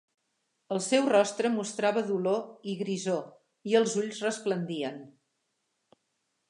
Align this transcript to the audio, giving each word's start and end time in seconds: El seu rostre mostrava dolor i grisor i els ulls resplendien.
El 0.75 0.79
seu 0.85 1.03
rostre 1.09 1.51
mostrava 1.57 2.03
dolor 2.07 2.41
i 2.73 2.75
grisor 2.81 3.23
i 3.73 3.77
els 3.83 3.95
ulls 4.03 4.25
resplendien. 4.29 4.99